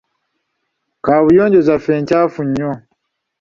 Kaabuyonjo 1.05 1.59
zaffe 1.67 1.93
nkyafu 2.01 2.41
nnyo. 2.47 2.71